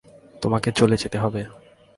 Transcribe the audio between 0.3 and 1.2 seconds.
তোমাকে চলে যেতে